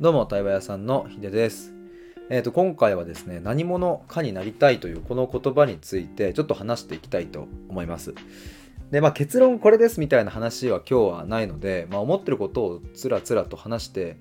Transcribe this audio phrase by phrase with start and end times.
[0.00, 1.74] どうも、対話屋さんのひでです。
[2.30, 8.14] えっ、ー、と、今回はですね、何者かになりたいというこの言葉についてちょっと話していきたいと思います。
[8.92, 14.18] で、まあ結論これですみたいな話は今日はないので、まあ思ってることをつらつらと話して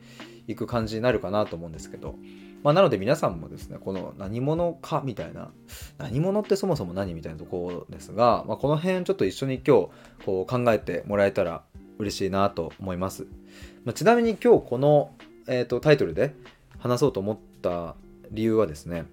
[0.47, 2.15] いく感じになるかなと思うんですけど、
[2.63, 5.51] まあなので皆さんもですね、この何者かみたいな、
[5.99, 9.89] 何者ってそもそも何みたいなところですが、まあこの辺ちょっと一緒に今日
[10.25, 11.61] こう考えてもらえたら
[11.99, 13.27] 嬉しいなと思います。
[13.85, 15.11] まあ、ちなみに今日この
[15.47, 16.33] えーと、タイトルで
[16.79, 17.95] 話そうと思った
[18.31, 19.05] 理由はですね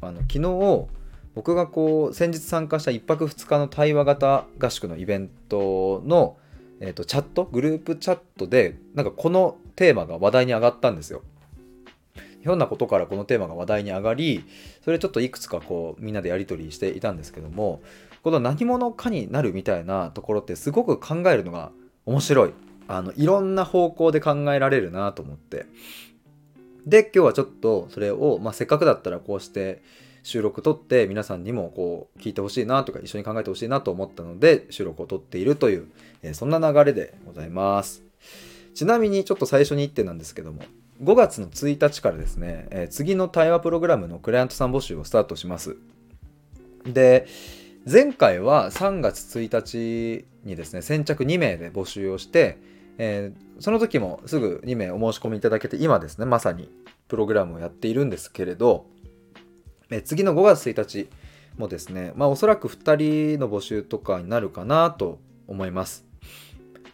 [0.00, 0.88] あの昨日
[1.34, 6.36] 僕がこう先日参加した1泊2日の対話型合宿のイベントの、
[6.80, 11.22] えーと、チャットグループチャットでなんかこのテーマが話題に上がったんですよ。
[12.40, 14.44] ひょんなことからこのテーマが話題に上がり
[14.84, 17.82] それちょっといくつかこうみんなでやり取りしていたんですけども
[18.22, 21.72] この何者かになるみたいなところってすごく考えるのが
[22.06, 22.52] 面白い
[22.88, 25.66] あのいろんな方向で考えられるなと思って。
[26.86, 29.82] で今日はちょっとそれを、まあ、せっかくだったらこうして
[30.22, 35.88] 収録撮って皆さんにもこう聞いてほしいなとか一緒に考えてほしいなと思ったので収録を撮っているという、
[36.22, 38.02] えー、そんな流れでございます。
[38.74, 40.62] ちなみにちょっと最初に1点なんですけども
[41.02, 45.76] 5月の1日からですね、えー、次の対話プログラムのクライアントさん募集をスタートします。
[46.84, 47.26] で
[47.90, 52.58] 前回は3月1日にですね先着2名で募集をして
[52.98, 56.70] えー、その時もすぐ2名お申し込みいただけて今ですねまさに
[57.06, 58.86] プログラムをやっているんですけれど、
[59.90, 61.08] えー、次の5月1日
[61.56, 66.04] もですねまあおそらく2人の募集とかになるかなと思います。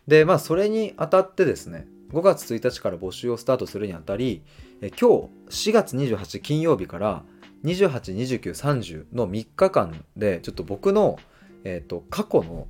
[0.07, 4.43] でまあそれにあたってですね5月1日から募集をスタートするにあたり、
[4.83, 7.25] えー、今日4月28金曜日から
[7.65, 11.19] 282930の3日間でちょっと僕の、
[11.65, 12.69] えーと過去の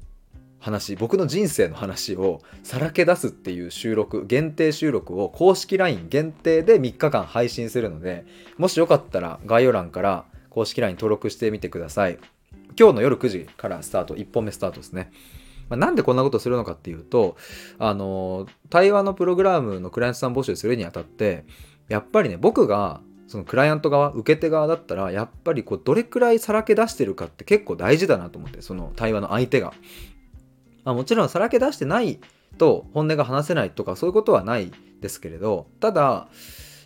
[0.64, 8.24] 話僕の人生の話をさらけ出すっていう収録限定収録を公式 LINE 限定で3日間配信するので
[8.56, 12.18] もしよかったら概要欄から公式 LINE 登録してみてください
[12.80, 15.12] 今日の夜9時からスタート1本目スタートですね
[15.68, 17.38] ま、なんでこんなことするのかっていうと、
[17.78, 21.46] あの、対話のプログラムのクライアントさん募集するにあたって、
[21.88, 29.72] やっぱりね、僕がそのクライアント側、受け手側だったら、やっぱりこうどれくらいさらけ出してるかって結構大事だなと思って、その対話の相手が。
[30.84, 32.20] まあ、もちろんさらけ出してない
[32.58, 36.28] と本音が話せないとかそういうことはないですけれどただ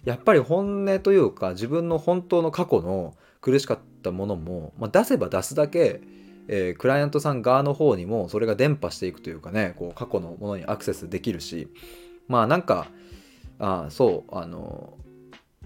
[0.05, 6.01] やっぱり本音というか自分の本当の過去の苦しかったものも、まあ、出せば出すだけ、
[6.49, 11.69] えー、クライアントさん側の方にもそれが伝播していくというかねこう過去のものにアクセスできるし
[12.27, 12.89] まあなんか
[13.59, 14.98] あそうあの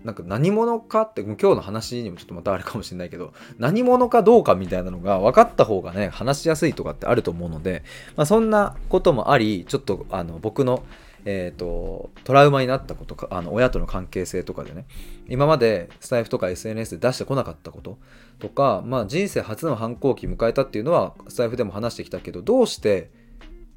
[0.05, 7.85] なんか何者かって今日の話にもちょっとまたあるかもしれないけど何者かどうかみたいなのが分かった方がね話しやすいとかってあると思うので、
[8.17, 10.83] まあ、そんなこともありちょっとあの僕の
[11.25, 14.87] えーと、トラウマになったことかあの親との関係性とかでね
[15.29, 17.99] 今までスタイフとか SNS で出してこなかったこと
[18.41, 23.11] とか、まあ、人生初の反抗期迎えたっていうのはスタイフでも話してきたけどどうして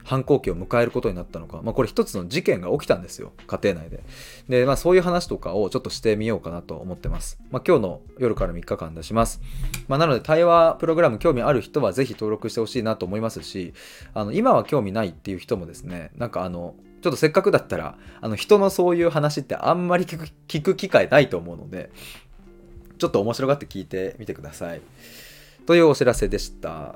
[0.06, 3.34] 反抗期を迎えることになったのか、まあ、これ一つの事件が起きたんですよ。
[3.48, 4.04] 家庭内で。
[4.48, 9.42] で、まあ、そういう話とかをちょっとしてみようかなと思ってます、まあ、今日の夜から3日間出します、
[9.88, 13.74] まあ、なので対話プログラム興味ある人はぜひ登録してほしいなと思いますし
[14.14, 21.92] あの今は興味ないっていう人もですねなんかあのちょっとせっかくだったらあの人のそういう話ってあんまり聞く聞く機会ないと思うので
[22.98, 24.82] ちょっと面白がって聞いてみてください。
[25.66, 26.96] というお知らせでした。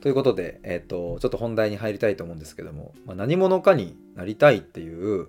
[0.00, 5.28] ということで、えっ、ー、と、ちょっと本題に入りたいと思うんですけども、まあ、何者かになりたいっていう、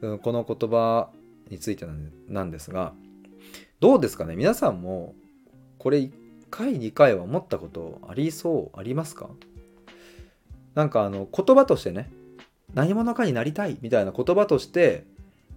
[0.00, 1.08] うんこの言葉
[1.48, 1.86] について
[2.28, 2.92] なんですが、
[3.80, 4.36] どうですかね？
[4.36, 5.14] 皆さんも、
[5.78, 6.10] これ1
[6.50, 9.30] 回、2回は思ったことありそうありますか？
[10.74, 12.10] なんかあの、言葉としてね、
[12.74, 15.04] 何者かになりたいみたいな言葉として、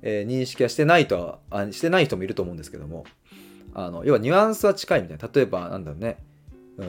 [0.02, 3.06] えー、認識はしてないとはあ、してない人もいると思うんですけども、
[3.74, 5.30] あの要はニュアンスは近いみたいな。
[5.34, 6.18] 例えばなんだろうね。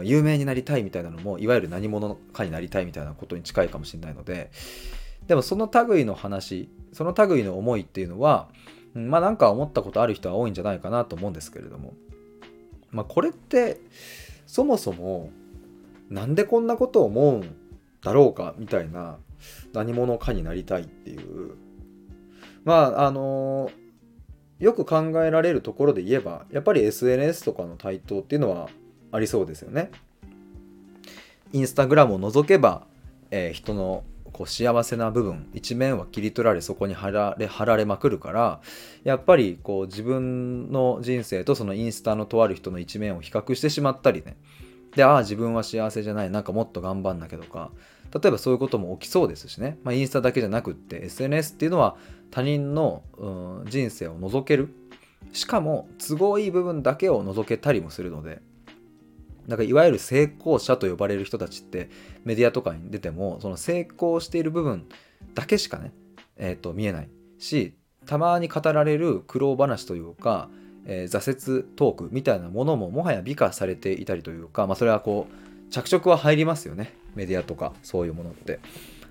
[0.02, 4.50] 有名になりたいみたいなのもいわゆる何者かになりたいみたいなことに近いかもしれないので
[5.26, 8.48] でもその類の話その類の思いっていうのは
[8.94, 11.94] まあなんか思ったことある人は多いんじゃないかなと思うんですけれども
[12.90, 13.80] まあこれって
[14.46, 15.30] そもそも
[16.10, 17.56] なんでこんなことを思うん
[18.02, 19.18] だろうかみたいな
[19.72, 21.54] 何者かになりたいっていう。
[22.64, 23.70] まああの
[24.58, 28.68] よく考えられるところで言えばやっぱり SNS とかの台頭っていうのは
[29.12, 29.90] ありそうですよね。
[31.52, 32.86] インスタグラムを除けば、
[33.30, 38.60] えー、人のこう幸せな部分一面は切り取られそこに貼られ貼られまくるから
[39.02, 44.36] やっぱりこう自分の人生とそのインスタのとある人の一面を比較してしまったりね。
[44.94, 47.70] でああ自分は幸せじゃないなんかもっと頑張んなきゃとか
[48.14, 51.96] 例えばそういうことも起きそうですしね、まあ、インスタだけじゃなくって SNS っていうのは
[52.30, 54.68] 他人の、うん、人生を覗ける。
[55.32, 58.40] しかも都合いい部分だけを覗けたりもするので
[59.48, 61.88] だかいわゆる成功者と呼ばれる人たちって
[62.24, 64.86] メディアとかに出てもその成功している部分
[65.34, 65.92] だけしかね、
[66.36, 67.08] えーと、見えない
[67.38, 67.72] し
[68.06, 70.50] たまに語られる苦労話というか、
[70.84, 78.60] えー、挫折トークみたいなものももはや美化されていたりというか、まあ、それはこう着色は入りますよねメディアとかそういうものって。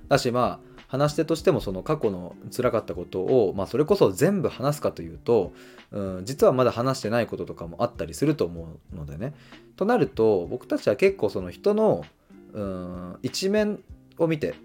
[0.08, 5.54] だしまあ話し手としてもその過去の辛かったことを、まあ、それこそ全部話すかというと、
[5.92, 9.34] うん、実はまだ話してないこととかもあったりすると思うのでね。
[9.76, 12.06] となると僕たちは結構その人の、
[12.54, 13.80] うん、一面
[14.18, 14.56] を見て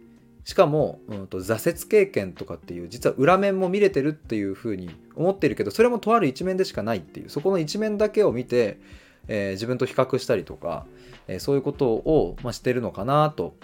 [0.44, 8.80] しかも、うんと、挫折経験とかっていう実は裏面も見れてるっていうふうに思ってるけどそれもとある一面でしかないっていうそこの一面だけを見て、
[9.28, 10.86] えー、自分と比較したりとか、
[11.28, 13.54] えー、そういうことを、まあ、してるのかなと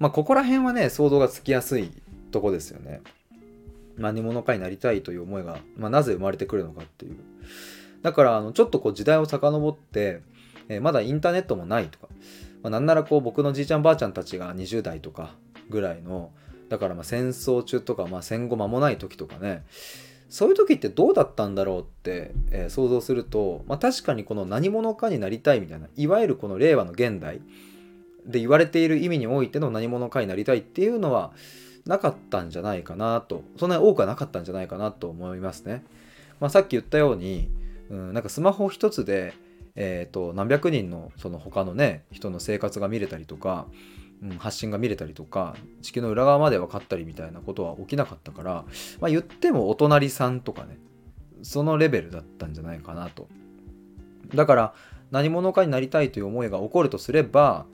[0.00, 1.92] まあここら辺はね想像がつきやすい
[2.32, 3.00] とこですよね。
[3.96, 7.16] 何者かになりたいという思いが、まあ、なぜ生まれてくるのかっていう。
[8.02, 10.22] だからあのちょっとこう時代を遡って、
[10.68, 12.08] えー、まだインターネットもないとか、
[12.62, 15.34] まあ、なんならこう僕のじいちゃんばあちゃんたちが20代とか
[15.68, 16.30] ぐらいの
[16.70, 19.64] だからま戦争中とか、まあ、戦後間もない時とかね
[20.30, 27.40] そういう時ってどうだったんだろうって、えー、想像すると、まあ、確かにこの何者かになりたいみたいないわゆるこの令和の現代
[28.26, 31.32] で言われている意味においての何者かになりたいっていうのは
[31.86, 35.84] なかったんじゃないかなとそんなに多くはなかったんじゃないかなと思いますね。
[36.38, 37.50] まあ、さっき言ったように、
[37.90, 39.34] うん、なんかスマホ一つで、
[39.76, 43.66] えーと、何百人のその他のね人の生活が見れたりとか、
[44.22, 48.64] うん、発信が見れたりとか地球の裏側まで分かったりみたいなことは起きなかったから、
[49.00, 50.78] まあ、言ってもお隣さんとかね
[51.42, 53.28] そのレベルだったんじゃないかなと。
[54.34, 54.74] だから
[55.10, 57.66] 何者かになりたいという思いが起こるとすれば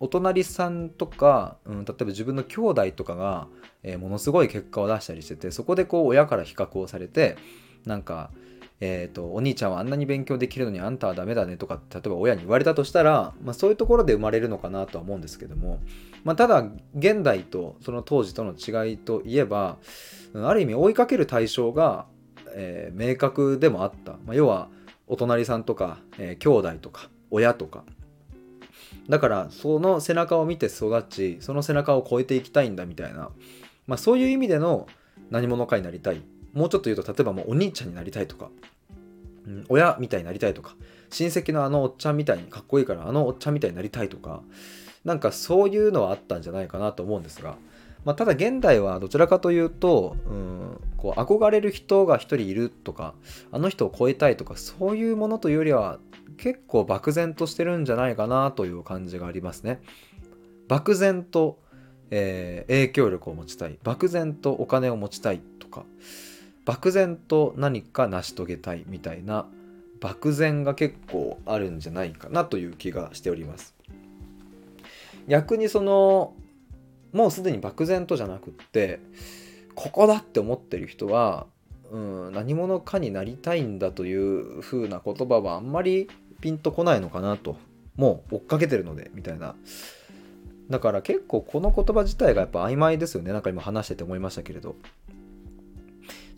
[0.00, 3.48] お隣さんとか、うん、例えば自分の兄弟とかが、
[3.82, 7.36] えー、ものすごい結果を出したりしててそこでこう親から比較をされて
[7.84, 8.30] なんか、
[8.80, 15.80] えーと、お兄ちゃんはあんなに勉強できるのにあんたはダメだねとか例えば親に言われたとしたら、まあ、そういうところで生まれるのかなとは思うんですけども、
[16.24, 16.64] まあ、ただ
[16.96, 19.78] 現代とその当時との違いといえば
[20.34, 22.06] ある意味追いかける対象が、
[22.54, 24.68] えー、明確でもあった、まあ、要は
[25.06, 27.84] お隣さんとか、えー、兄弟とか親とか
[29.08, 33.30] だからその背中を見て育ちその背中を超えていきたいんだみたいな、
[33.86, 34.86] まあ、そういう意味での
[35.30, 36.22] 何者かになりたい。
[36.52, 38.50] もうちょっと言うと例えばもうお兄ちゃんになりたいとか、
[39.46, 40.76] うん、親みたいになりたいとか。
[41.10, 44.42] 親戚のあのおっちゃんみたいにかっこいいからあのおっちゃんみたいになりたいとか。
[45.04, 47.56] なんかそういうのはあったんじゃないかなと思うんですが、
[48.04, 53.14] まあ、ただ現代はどちらかというと、うん、こう憧れる人が一人いるとか
[53.50, 55.98] あの人を超えたいとかそういうものというよりは
[56.36, 59.80] 結構漠然としてるんじゃないかなという感じがありますね。
[60.68, 61.58] 漠然と、
[62.10, 65.84] えー、影響力を持ちたい漠然とお金を持ちたいとか
[66.64, 69.46] 漠然と何か成し遂げたいみたいな
[70.00, 73.74] 漠然が結構あるんじゃないかなという気がしております。
[75.28, 76.34] 逆にその
[77.12, 79.00] もうすでに漠然とじゃなくって
[79.74, 81.46] ここだって思ってる人は
[81.92, 81.98] う
[82.30, 86.08] ん、何者かになりたいんだという風な言葉はあんまり
[86.42, 87.56] ピンとこないのかなと
[87.96, 89.54] もう追っかけてるのでみたいな。
[90.68, 93.32] だから結構この言葉自体がやっぱ曖昧ですよね。
[93.32, 94.76] なんか今話してて思いましたけれど。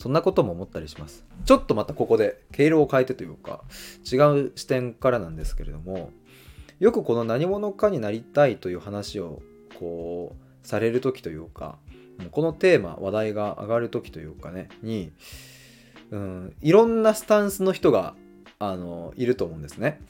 [0.05, 1.25] そんなことも思ったりします。
[1.47, 3.63] ちょっとまたここで経路を変えてというか
[4.05, 6.11] 違う視点からなんですけれども
[6.79, 9.41] よくこの何者かになりたいという話を
[9.79, 11.79] こうされる時というか
[12.33, 15.11] このテーマ話題が上がる時というかねに、
[16.11, 18.15] うん、いろんなスタンスの人が
[18.59, 20.01] あのいると思うんですね。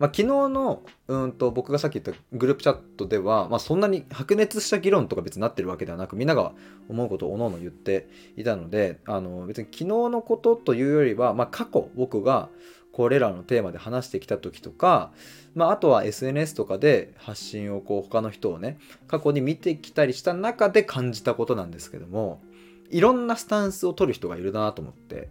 [0.00, 6.52] まあ、昨日のうんと僕がさっき言ったグループチャットでは、まあ、そんなに白熱した議論とか別になってるわけではなくみんなが
[6.88, 8.08] 思うことをおのおの言って
[8.38, 12.48] いたのであの別に昨日のことというよりは、まあ、過去僕が
[12.92, 15.12] これらのテーマで話してきた時とか、
[15.54, 22.42] まあ、あとは SNS とかで発信をこう他の人をね過去に見てきたりした中で感じたことなんですけども
[22.90, 25.28] いろんなスタンスを取る人がいるなと思って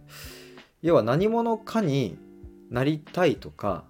[0.82, 2.18] 要は何者かに
[2.70, 3.84] なりたいとか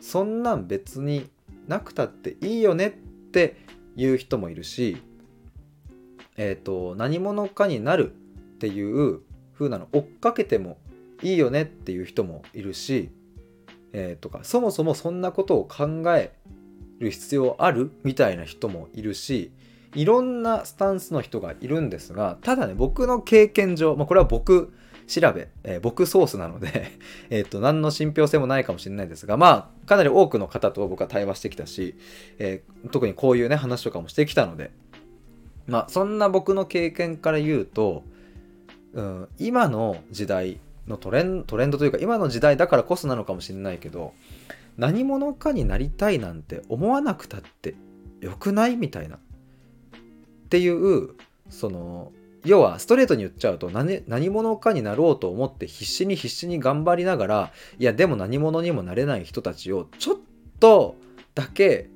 [0.00, 1.28] そんなん別に
[1.68, 2.90] なくたっていいよねっ
[3.30, 3.56] て
[3.96, 4.96] いう人もいるし
[6.36, 8.14] えっ、ー、と何者かになるっ
[8.58, 9.20] ていう
[9.54, 10.78] 風なの追っかけても
[11.22, 13.10] いいよねっていう人もいるし、
[13.92, 16.32] えー、とかそもそもそんなことを考え
[16.98, 19.52] る必要あるみたいな人もいるし
[19.94, 24.72] いろんなスタンスの人がいるんですがただね僕の経験上、まあ、これは僕
[25.06, 26.92] 調べ、えー、僕ソースなので
[27.30, 31.94] えっと、何の信憑性もないかもしれないですが、まあ、かなり多くの方と僕は対話してきたし、
[32.38, 34.70] えー、特にこういうね、話とかもしてきたので、
[35.66, 38.04] まあ、そんな僕の経験から言うと、
[38.94, 44.12] うん、今の時代のトレントレンドというか、今の時代だからこそなのかもしれないけど、
[44.76, 47.74] 何者かになりたいなんて思わなくたって
[48.20, 49.16] よくないみたいな。
[49.16, 49.18] っ
[50.48, 51.10] ていう
[51.48, 52.12] その
[52.44, 60.16] 要はストレートに言っちゃうと何何者かになろうと思って必死に必死に頑張りながらいやでも何者にもなれない人たちをちょっ
[60.58, 60.96] と
[61.34, 61.88] だけ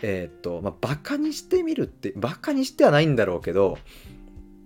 [0.00, 3.78] えっ、とまあバカにしてみるってバカにしてはないんだろうけど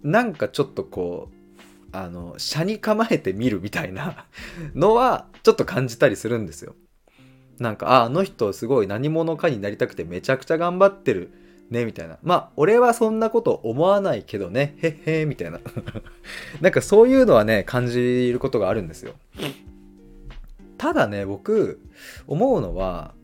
[0.02, 1.42] なんかちょっとこう
[1.92, 4.26] あの車に構えてみるみたいな
[4.74, 6.74] のはちょっと感じたりするんですよ。
[7.58, 11.30] なんかああの人すごい何者かになりたくてめちゃくちゃ頑張ってる
[11.72, 12.18] ねみたいな。
[12.22, 14.76] まあ俺はそんなこと思わないけどね。
[14.78, 15.60] へっへーみたいな。
[16.60, 19.14] なんかそういうのはね感じることがあるんですよ。
[20.78, 21.80] ただね僕
[22.26, 23.14] 思うのは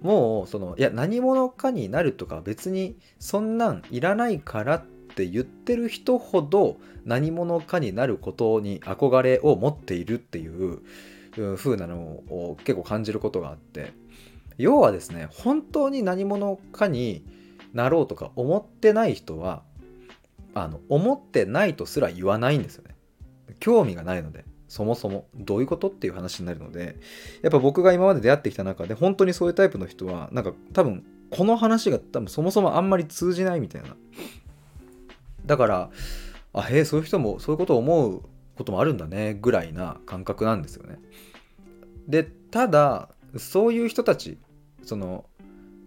[0.00, 10.80] もうそのいや何者かになるとか別にそんなんいらないからって言ってる人ほど何者かになることに憧れを持っているっていう
[11.56, 13.92] 風なのを結構感じることがあって。
[14.58, 17.24] 要はですね本当に何者かに
[17.76, 19.62] なろうとか思ってない人は
[20.54, 22.96] あの思ってないとすら言わないんですよね。
[23.60, 26.96] 興味がないのでそもそもどういうことっていう話になるので
[27.42, 33.94] やっぱ僕が今まで出会ってきた中で本当にそういうタイプの人はなんか多分この話が多分そもそもあんまり通じないみたいな。
[35.44, 35.90] だから
[36.54, 38.22] あへえそういう人もそういうことを思う
[38.56, 40.98] こともあるんだねぐらいな感覚なんですよね。
[42.08, 44.38] でただそういう人たち
[44.82, 45.26] その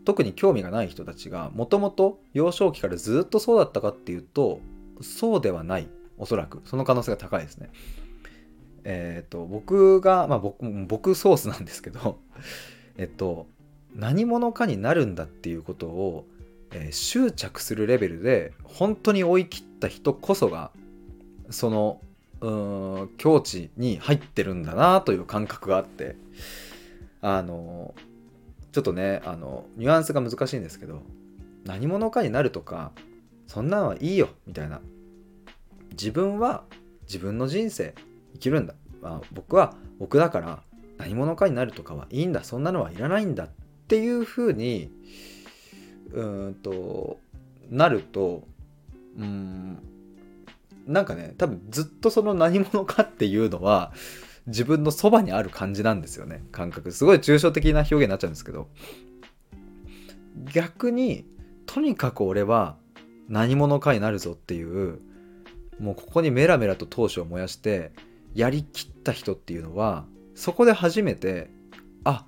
[0.09, 4.59] 特に興味がない人たちがもともと幼少期からずっとそうだったかっていうと
[5.01, 5.87] そうではない
[6.17, 6.63] おそらく。
[6.65, 7.69] その可能性が高いですね。
[8.85, 12.17] えっ、ー、と僕がまあ僕僕ソースなんですけど
[12.97, 13.45] えっと
[13.93, 16.25] 何者かになるんだっていうことを、
[16.71, 20.71] えー、執着するレベルで本当に追い切った人こそが
[21.51, 22.01] その
[22.41, 22.49] う
[23.03, 26.15] ん境地に入ってるんだなという感覚があって
[27.21, 27.93] あの
[28.71, 31.01] ちょっとねあのニュアンスが難しいんですけど
[31.65, 32.91] 何者かになるとか
[33.47, 34.81] そんなんはいいよみたいな。
[35.91, 36.63] 自分は
[37.01, 37.93] 自分の人生
[38.33, 40.61] 生きるんだ、まあ、僕は僕だから
[40.97, 42.43] 何者かになるとかはいいんだ。
[42.43, 43.45] そんなのはいらないんだ。
[43.45, 43.49] っ
[43.87, 44.91] ていうふうに
[46.13, 47.19] うんと
[47.69, 48.47] なると
[49.17, 49.79] うん
[50.87, 53.91] なんかね多分ずっとその何者かっていうのは
[54.47, 56.43] 自分のそばにある感じなんですよね。
[56.51, 56.91] 感覚。
[56.91, 58.67] すごい抽象的な表現になっちゃうんですけど。
[60.53, 61.25] 逆に
[61.65, 62.77] とにかく俺は
[63.27, 64.99] 何者かになるぞっていう
[65.79, 67.91] もうここにメラメラと闘志を燃やして
[68.33, 70.05] やりきった人っていうのは
[70.35, 71.49] そこで初めて
[72.03, 72.25] あ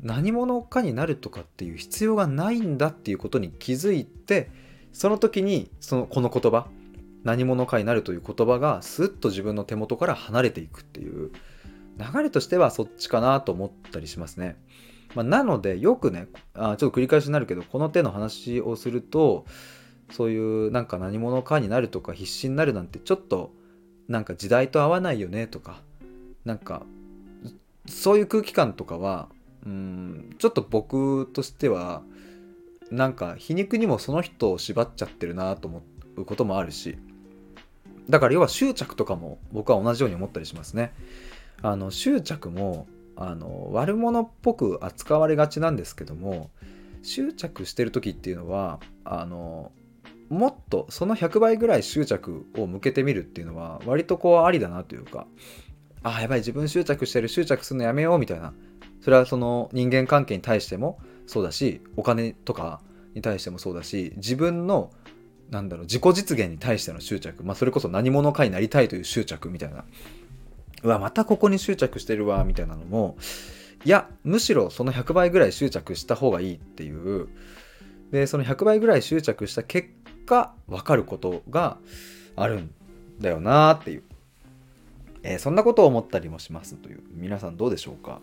[0.00, 4.50] 何者かになるとかっていう必要がないんだっていうことに気づいて
[4.92, 6.68] その時にそのこの言葉
[7.24, 11.30] 何者かになるという言葉がスッと自分の手元から離れていくっていう
[11.98, 14.56] 流れとしてはそっちかなと思ったりしますね。
[15.14, 19.44] まあ、なのでよくねあちょっと繰り返しになるけどこの手の話をすると
[20.10, 23.52] そういうなんか何者かになるとか必死になるなんてちょっと
[24.08, 25.82] なんか時代と合わないよねとか
[26.44, 26.82] なんか
[27.86, 29.28] そういう空気感とかは
[29.66, 32.02] うんちょっと僕としては
[32.90, 35.82] なんか皮肉にもその人を縛っちゃってるなと思
[36.16, 36.98] うこともあるし
[38.08, 40.92] だから要は執着とかも僕は同じように思ったりしますね。
[41.62, 46.50] あの執着もあの悪者っぽく扱われがちなんですけども
[47.02, 49.70] 執着してる時っていうのはあの
[50.28, 55.26] もっとその100倍ぐらい執着を向けてみるっていうのは割とこうありだなというか
[56.02, 58.54] あやばい自分執着してる執着するのやめようみたいな
[59.02, 62.80] それはその人間関係に対してもそうだしお金とか
[63.14, 64.90] に対してもそうだし自分の
[65.52, 67.44] なんだろう自己実現に対しての執着。
[67.44, 69.84] まあそれこそ何者かになりたいという執着みたいな。
[70.82, 73.16] うわまたここに執着してるわみたいなのも
[73.84, 77.28] いやむしろその100倍ぐらい執着した方がいいっていう。
[78.10, 79.88] でその100倍ぐらい執着した結
[80.26, 81.76] 果分かることが
[82.34, 82.70] あるん
[83.20, 84.02] だよなっていう、
[85.22, 86.76] えー、そんなことを思ったりもします。
[86.76, 87.02] という。
[87.14, 88.20] 皆さんどうでしょうか？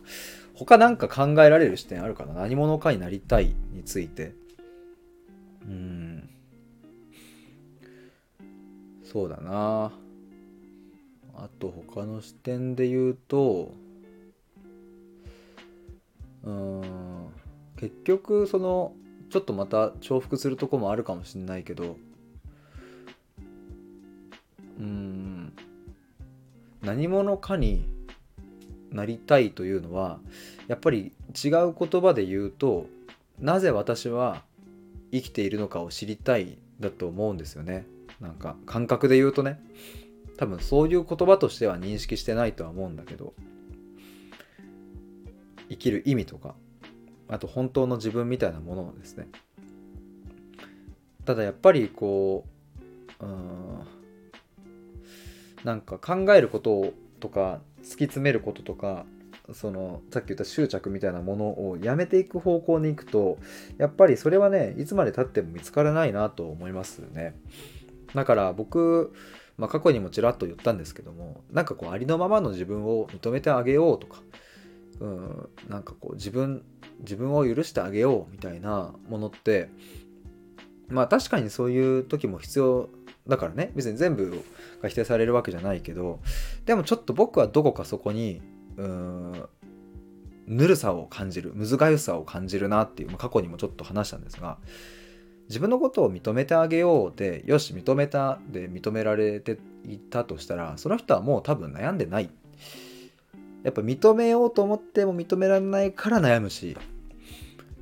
[0.56, 2.34] 他なんか考えられる視点あるかな？
[2.34, 4.34] 何者かになりたいについて。
[5.68, 6.09] うん。
[9.12, 9.92] そうだな。
[11.36, 13.74] あと他の視点で言うと
[16.44, 16.84] うん
[17.78, 18.94] 結局その
[19.30, 21.96] ちょっとまた重複するとこもあるかもしれないけど
[24.80, 25.54] うん
[26.82, 27.88] 何者かに
[28.92, 30.20] なりたいというのは
[30.68, 32.88] やっぱり違う言葉で言うと
[33.40, 34.44] なぜ私は
[35.14, 37.86] 生きているのかを知りたいだと思うんですよね。
[38.20, 39.60] なんか感覚で言うとね
[40.38, 43.34] 多分そういう言葉としては認識してないとは思うんだけど
[45.70, 46.56] 生きる意味とか
[47.28, 49.28] あと本当の自分みたいなものをですね
[51.26, 52.46] ただやっぱりこ
[53.20, 53.82] ううん
[55.64, 59.06] なんか考えることとか突き詰めることとか
[59.54, 63.38] そのさっき言った執着みたいなものをやめていく方向に行くと
[63.78, 67.36] やっぱりそれはねいつまでたっても見つからないなと思いますね。
[68.16, 69.14] だから僕、
[69.58, 74.22] まあ、過去にもちらっと言ったんですけどもなんかこうありのままの自分を認めてあげようとか
[75.00, 76.64] うんなんかこう自分
[77.00, 79.70] 自分を許してあげようみたいなものって
[80.90, 82.90] まあ確かにそういう時も必要
[83.28, 83.72] だからね。
[83.76, 84.44] 別に全部
[84.82, 86.20] が否定されるわけじゃないけど
[86.66, 88.42] でもちょっと僕はどこかそこに
[88.78, 89.50] うん
[90.48, 94.58] ぬるさを感じるむずがゆさを感じるなっていう、まあ、過去にもちょっと話したんですが
[95.50, 102.30] 自分のことを認めてあげようでよし認めたで認められていたとしたらその人はもう多分悩んでない。
[103.64, 106.78] やっぱ認めようと思っても認められないから悩むし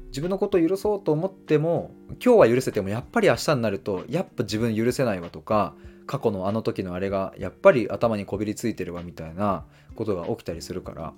[0.07, 1.91] 自分のことを許そうと思っても
[2.24, 5.75] 今日は許せてもやっぱり明日になるとやっぱ自分許せないわとか
[6.07, 11.13] 過去のあの時のあれがやっぱり頭にこびりついてるわみたいなことが起きたりするから。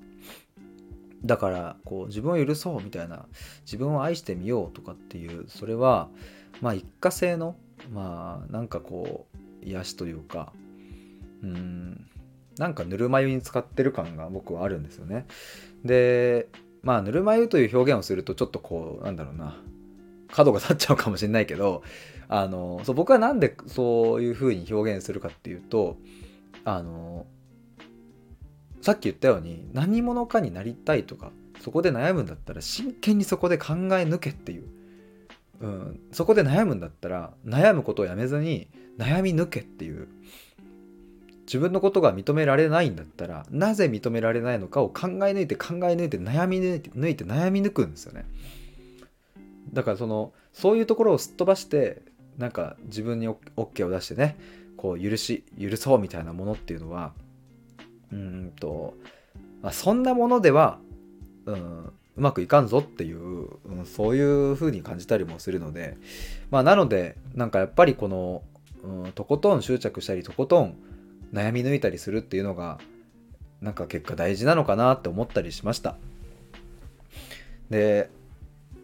[1.26, 3.26] だからこう自分を許そうみたいな
[3.66, 6.08] 自分を愛してみようとかっていうそれは
[6.62, 7.56] まあ一過性の
[7.94, 10.52] まあなんかこう癒しというか
[11.44, 12.08] うん
[12.58, 15.26] なんかぬるま湯に使ってる感が僕はあるんですよね。
[15.86, 16.50] で
[16.82, 19.58] まあぬるま湯という表現をするとちょっとこうなんだろうな
[20.32, 21.84] 角が立っちゃうかもしれないけど
[22.28, 25.98] あのそう僕はなんでそういう風に表現するかっていうと
[26.66, 27.26] あの
[28.82, 34.68] さっき言ったように何者かになりたいとかそこで悩むんだったら真剣にそこで考え抜けっていう、
[35.62, 40.08] うん、そこで悩むんだったら悩むことをやめずに悩み抜けっていう
[41.46, 48.26] 自分のことが認められないんだったらなぜ認められないのかを考え抜いて考え抜いて悩み抜いて抜いて悩み抜くんですよね。
[49.74, 52.04] だからそのそういうところをすっ飛ばして
[52.38, 54.38] なんか自分に OK を出してね
[54.78, 57.14] こう許し許そうみたいなものっていうのは
[58.12, 58.94] うんと、
[59.62, 60.80] まあ、そんなものでは、
[61.46, 65.96] うん、うまくいかんぞっていう、うん、そういう風に感じたりもするので
[66.52, 68.44] まあなのでなんかやっぱりこの、
[68.84, 70.76] うん、とことん執着したりとことん
[71.34, 72.80] 悩み抜いたりするっていうのが
[73.62, 75.96] なんか結果大事なのかなって思ったりしました。
[77.70, 78.10] で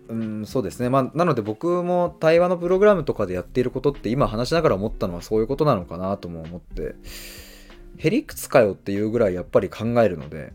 [0.07, 0.89] うんそうですね。
[0.89, 6.95] まあなので僕も対話のプログラムとかでやっていることって今話しながら思ったのはそういうことなのかなとも思って
[7.97, 10.53] へりくつかよっていうぐらいやっぱり考えるので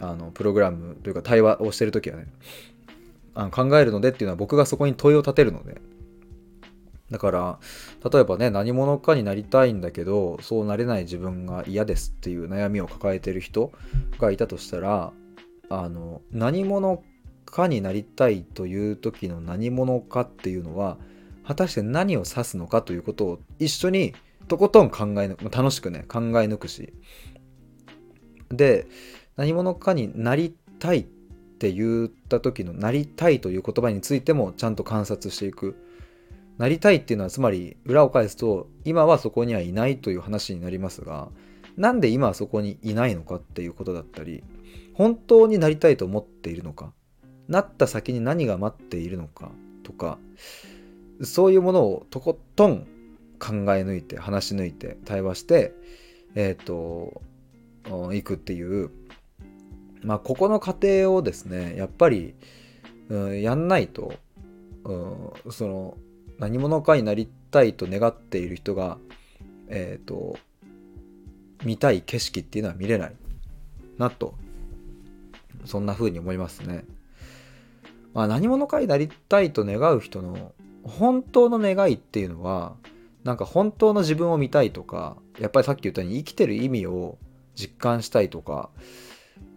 [0.00, 2.26] あのプログラムというか対話をしてる時はね
[3.34, 5.80] あの考えるのでっていうのは僕がそこに問いを立てるので。
[7.10, 7.58] だから
[8.12, 13.72] 例えばね何者かになりたいんだけどそうなれない自分が嫌ですっていう悩みを抱えてる人
[14.18, 15.12] がいたとしたら
[15.70, 17.02] あの何者
[17.46, 20.98] かになりたいという時の何者かっていうのは
[21.46, 24.14] 果たして何を指すのかということを一緒に
[24.48, 26.92] とことん考え楽しくね考え抜くし。
[28.50, 28.86] で
[29.38, 35.76] 何者かになりたいって言った時のなりたいという言葉についてもちゃんと観察していく。
[36.58, 41.28] なりたいっていうのはつまり裏を返すと今はそこにはいないという話になりますが
[41.76, 44.42] なんで今はそこにいないのかっていうことだったり
[44.92, 46.92] 本当になりたいと思っているのか
[47.46, 49.52] なった先に何が待っているのか
[49.84, 50.18] とか
[51.22, 52.88] そういうものをとことん
[53.38, 55.74] 考え抜いて話し抜いて対話して
[56.34, 57.22] えっ、ー、と
[58.12, 58.90] いくっていう
[60.02, 62.34] まあここの過程をですねやっぱり、
[63.08, 64.14] うん、やんないと、
[64.84, 64.94] う
[65.48, 65.96] ん、その
[66.38, 68.98] 何者かになりたいと願っている人が
[69.68, 70.38] えっ、ー、と
[71.64, 73.16] 見たい景色っていうのは見れない
[73.98, 74.34] なと
[75.64, 76.84] そんな風に思いますね。
[78.14, 82.76] まあ、何者かになりたいと願う人の本当の願いっていうのは
[83.22, 87.18] なんか本当の自分を見たいとかやっぱりさっき言ったように生きてる意味を
[87.54, 88.70] 実感したいとか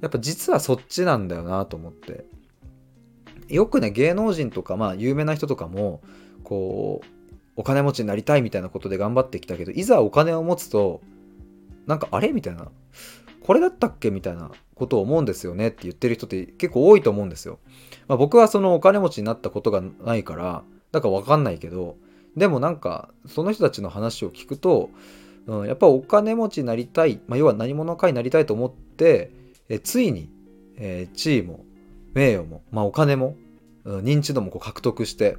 [0.01, 2.25] やっぱ実はそっちなんだよなと思って
[3.47, 6.01] よくね芸能人とかまあ有名な人とかも
[6.43, 7.07] こう
[7.55, 11.01] お金持ちになりたいみたいなことで頑張ってきたけどいざお金を持つと
[11.85, 12.71] なんかあれみたいな
[13.43, 17.59] これだったっけみたいなことを思うんですよねって言ってる人って結構多いと思うんですよ。
[18.07, 21.97] まあ、僕はそのお金持ちになったことがないからだから分かんないけど
[22.35, 24.89] でもなんかその人たちの話を聞くと
[25.47, 29.31] うん、やっぱお金持ちになりたい、まあ、要は何者かになりたいと思って
[29.71, 30.29] えついに、
[30.75, 31.63] えー、地位も
[32.13, 33.37] 名誉も、まあ、お金も、
[33.85, 35.37] うん、認知度もこう獲得して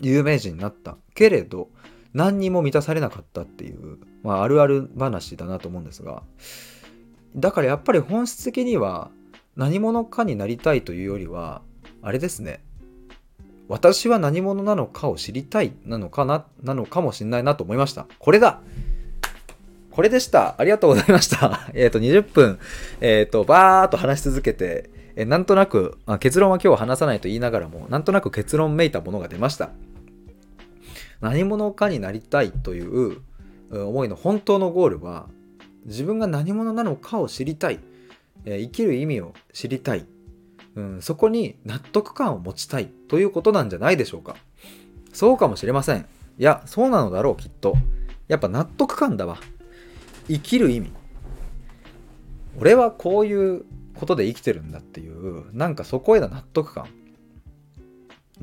[0.00, 0.96] 有名人になった。
[1.14, 1.68] けれど
[2.14, 6.22] 何にも満たされなかったっていう、まあ、あるある話だなと思うんですが
[7.36, 9.10] だからやっぱり本質的には
[9.56, 11.60] 何者かになりたいというよりは
[12.00, 12.64] あれですね。
[13.68, 18.06] 私は何者なのかを知りたいなのかななのかもしれないなと思いました。
[18.18, 18.62] これだ。
[19.98, 20.54] これでした。
[20.58, 21.66] ありがとうございました。
[21.74, 22.60] えっと20分。
[23.00, 29.70] えっ、ー、とバーっと話し続けてえなんとなく、あ、結論は今日話さないと言いながらもなんとなく結論めいたものが出ました。
[31.20, 33.22] 何者かになりたいという
[33.72, 35.26] 思いの本当のゴールは
[35.84, 37.80] 自分が何者なのかを知りたい、
[38.44, 40.06] え生きる意味を知りたい、
[40.76, 44.36] うん、そこに納得感を持ちたいということなんじゃないでしょうか。
[45.12, 46.06] そうかもしれません。
[46.38, 47.74] いやそうなのだろうきっと。
[48.28, 49.38] やっぱ納得感だわ。
[50.28, 50.92] 生きる意味。
[52.58, 53.64] 俺はこういう
[53.94, 56.86] ことで生きてるんだっていうなんかそこへの納得感。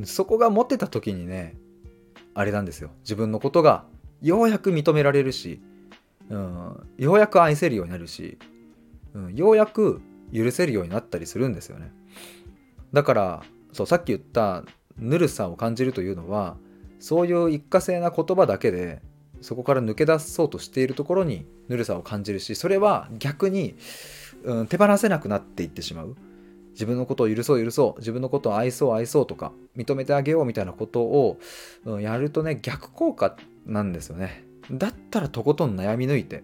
[0.03, 1.55] そこが持ってた時にね
[2.33, 2.91] あれなんですよ。
[3.01, 3.85] 自分のことが
[4.21, 5.61] ようやく認められるし、
[6.29, 8.37] うん、ようやく愛せるようになるし、
[9.13, 10.01] うん、ようやく
[10.33, 11.91] 許せるようになったりするんですよね。
[12.91, 14.63] だからそうさっき言った
[14.97, 16.57] ぬるさを感じるというのは
[16.99, 19.01] そういう一過性な言葉だけで
[19.41, 23.75] そこから抜け出そうとしているところにぬるさを感じるしそれは逆に、
[24.43, 26.15] うん、手放せなくなっていってしまう。
[26.71, 27.99] 自分のことを許そう許そう。
[27.99, 31.39] 自分のことを愛そう愛そうとか認めてあげようみたいなことを、
[31.85, 34.43] うん、やるとね逆効果なんですよね。
[34.69, 36.43] だったらとことん悩み抜いて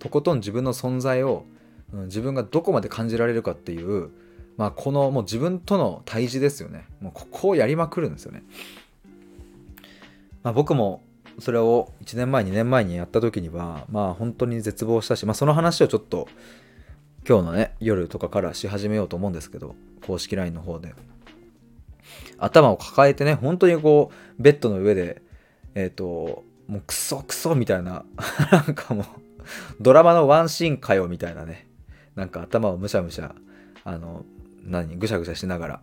[0.00, 1.46] とことん自分の存在を、
[1.92, 4.10] うん、自分がどこまで感じられるかっていう
[4.58, 6.86] まあこのもう自分との対峙ですよね。
[7.00, 8.42] もうここをやりまくるんですよね、
[10.42, 11.02] まあ、僕も
[11.38, 16.28] それを1年前2年前にやった時にはまあ本当に絶望したし、まあ、その話をちょっと
[17.26, 19.74] 今日のね、夜とかからし始めようと思うんですけど、
[20.06, 20.94] 公式 LINE の方で。
[22.36, 25.22] 頭を抱えてね、本当にこう、ベッドの上で、
[25.74, 28.04] えっ、ー、と、もうクソクソみたいな、
[28.52, 29.04] なんかもう、
[29.80, 31.66] ドラマのワンシーンかよみたいなね、
[32.14, 33.34] なんか頭をむしゃむしゃ、
[33.84, 34.26] あの、
[34.62, 35.80] 何、ぐしゃぐしゃしながら、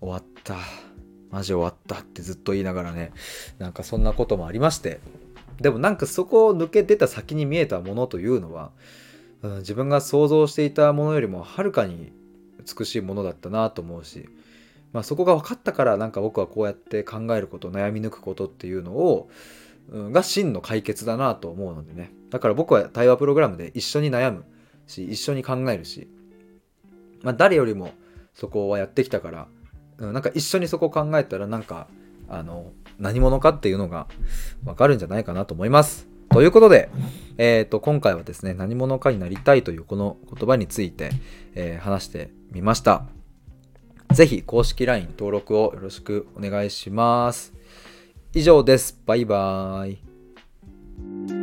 [0.00, 0.56] 終わった。
[1.30, 3.12] マジ終わったってずっと言いながらね、
[3.58, 5.00] なんかそんなこともありまして、
[5.60, 8.70] でもなんかそこを抜け出た先に見えたものというのは、
[9.42, 12.12] うん、自分が想像していたものよりもはるかに
[12.78, 14.28] 美しいものだったなと思うし、
[14.92, 19.28] まあ、そこが分かったからなんか僕はこうやって考えること悩み抜くことっていうのを、
[19.90, 22.12] うん、が真の解決だなと思うのでね。
[22.30, 24.44] だから僕は対話プログラムで一緒に悩む
[24.86, 26.08] し一緒に考えるし、
[27.22, 27.92] まあ、誰よりも
[28.34, 29.48] そこはやってきたから、
[29.98, 31.88] なんか一緒にそこ考えたらなんか
[32.28, 34.06] あの何者かっていうのが
[34.64, 36.06] 分かるんじゃないかなと思います。
[36.30, 36.90] ということで、
[37.38, 41.10] えーと、今回はですね何者かになりたいというこの言葉について、
[41.54, 43.04] えー、話してみました。
[44.12, 47.52] ぜひ公式 LINE 登録をよろしくお願いします。
[48.34, 49.00] 以上です。
[49.06, 49.92] バイバー
[51.34, 51.37] イ。